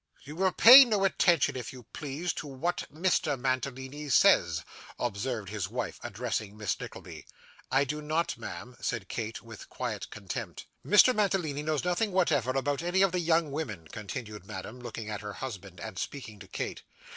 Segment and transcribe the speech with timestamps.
[0.23, 3.39] 'You will pay no attention, if you please, to what Mr.
[3.39, 4.63] Mantalini says,'
[4.97, 7.27] observed his wife, addressing Miss Nickleby.
[7.69, 10.65] 'I do not, ma'am,' said Kate, with quiet contempt.
[10.83, 11.13] 'Mr.
[11.13, 15.33] Mantalini knows nothing whatever about any of the young women,' continued Madame, looking at her
[15.33, 16.81] husband, and speaking to Kate.